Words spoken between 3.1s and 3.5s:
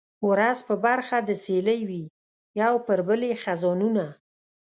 یې